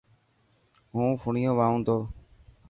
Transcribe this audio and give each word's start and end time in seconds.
هون 0.93 1.09
فڻنيون 1.21 1.53
وائون 1.57 1.79
تو. 1.87 1.97